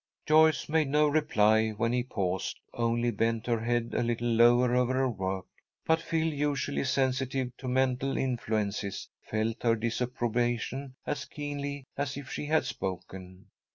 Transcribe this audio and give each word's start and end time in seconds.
Joyce 0.25 0.67
made 0.67 0.87
no 0.87 1.07
reply 1.07 1.69
when 1.69 1.93
he 1.93 2.01
paused, 2.01 2.59
only 2.73 3.11
bent 3.11 3.45
her 3.45 3.59
head 3.59 3.93
a 3.93 4.01
little 4.01 4.29
lower 4.29 4.73
over 4.75 4.93
her 4.95 5.07
work; 5.11 5.45
but 5.85 6.01
Phil, 6.01 6.23
unusually 6.29 6.83
sensitive 6.85 7.55
to 7.57 7.67
mental 7.67 8.17
influences, 8.17 9.07
felt 9.21 9.61
her 9.61 9.75
disapprobation 9.75 10.95
as 11.05 11.25
keenly 11.25 11.85
as 11.97 12.17
if 12.17 12.31
she 12.31 12.47
had 12.47 12.65
spoken. 12.65 13.45